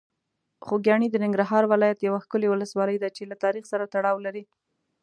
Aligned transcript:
خوږیاڼي 0.65 1.07
د 1.11 1.15
ننګرهار 1.23 1.63
ولایت 1.71 1.99
یوه 2.07 2.19
ښکلي 2.25 2.47
ولسوالۍ 2.49 2.97
ده 3.03 3.09
چې 3.15 3.23
له 3.31 3.35
تاریخ 3.43 3.63
سره 3.71 3.89
تړاو 3.93 4.17
لري. 4.25 4.43